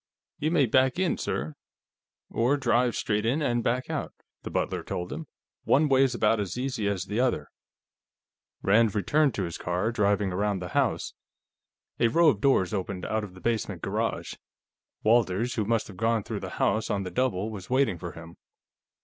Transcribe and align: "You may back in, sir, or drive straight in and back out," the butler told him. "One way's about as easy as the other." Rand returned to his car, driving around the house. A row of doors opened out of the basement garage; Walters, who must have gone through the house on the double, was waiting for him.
"You 0.39 0.49
may 0.49 0.65
back 0.65 0.97
in, 0.97 1.19
sir, 1.19 1.53
or 2.31 2.57
drive 2.57 2.95
straight 2.95 3.23
in 3.23 3.43
and 3.43 3.63
back 3.63 3.87
out," 3.87 4.13
the 4.41 4.49
butler 4.49 4.81
told 4.81 5.13
him. 5.13 5.27
"One 5.63 5.87
way's 5.87 6.15
about 6.15 6.39
as 6.39 6.57
easy 6.57 6.87
as 6.87 7.05
the 7.05 7.19
other." 7.19 7.51
Rand 8.63 8.95
returned 8.95 9.35
to 9.35 9.43
his 9.43 9.59
car, 9.59 9.91
driving 9.91 10.33
around 10.33 10.57
the 10.59 10.69
house. 10.69 11.13
A 11.99 12.07
row 12.07 12.29
of 12.29 12.41
doors 12.41 12.73
opened 12.73 13.05
out 13.05 13.23
of 13.23 13.35
the 13.35 13.41
basement 13.41 13.83
garage; 13.83 14.33
Walters, 15.03 15.53
who 15.53 15.65
must 15.65 15.87
have 15.87 15.97
gone 15.97 16.23
through 16.23 16.39
the 16.39 16.49
house 16.57 16.89
on 16.89 17.03
the 17.03 17.11
double, 17.11 17.51
was 17.51 17.69
waiting 17.69 17.99
for 17.99 18.13
him. 18.13 18.37